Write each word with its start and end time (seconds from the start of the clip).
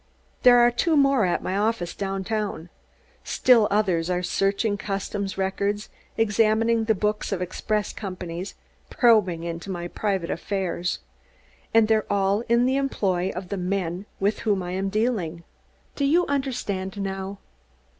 There 0.41 0.57
are 0.57 0.71
two 0.71 0.97
more 0.97 1.25
at 1.25 1.43
my 1.43 1.55
office 1.55 1.93
downtown; 1.93 2.69
still 3.23 3.67
others 3.69 4.09
are 4.09 4.23
searching 4.23 4.75
customs 4.75 5.37
records, 5.37 5.89
examining 6.17 6.85
the 6.85 6.95
books 6.95 7.31
of 7.31 7.37
the 7.37 7.43
express 7.43 7.93
companies, 7.93 8.55
probing 8.89 9.43
into 9.43 9.69
my 9.69 9.87
private 9.87 10.31
affairs. 10.31 11.01
And 11.71 11.87
they're 11.87 12.11
all 12.11 12.41
in 12.49 12.65
the 12.65 12.77
employ 12.77 13.31
of 13.35 13.49
the 13.49 13.57
men 13.57 14.07
with 14.19 14.39
whom 14.39 14.63
I 14.63 14.71
am 14.71 14.89
dealing. 14.89 15.43
Do 15.95 16.03
you 16.05 16.25
understand 16.25 16.99
now?" 16.99 17.37